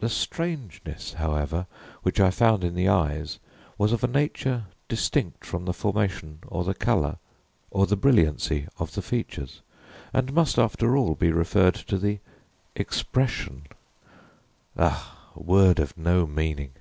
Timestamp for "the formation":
5.64-6.40